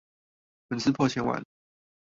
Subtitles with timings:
[0.67, 1.43] 粉絲破千萬